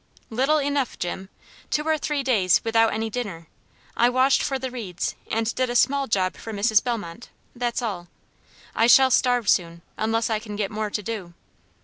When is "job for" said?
6.07-6.51